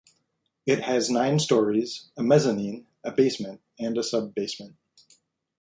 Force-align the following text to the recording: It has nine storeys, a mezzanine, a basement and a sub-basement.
It 0.65 0.81
has 0.81 1.11
nine 1.11 1.37
storeys, 1.37 2.09
a 2.17 2.23
mezzanine, 2.23 2.87
a 3.03 3.11
basement 3.11 3.61
and 3.77 3.99
a 3.99 4.03
sub-basement. 4.03 4.75